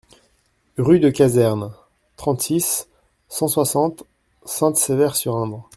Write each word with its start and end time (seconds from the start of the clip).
Rue 0.79 0.99
de 0.99 1.11
Caserne, 1.11 1.75
trente-six, 2.17 2.89
cent 3.27 3.47
soixante 3.47 4.03
Sainte-Sévère-sur-Indre 4.45 5.67